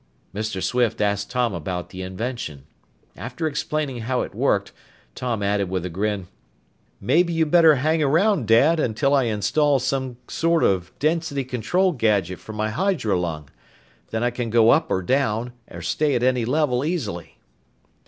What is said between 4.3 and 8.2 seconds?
worked, Tom added with a grin, "Maybe you'd better hang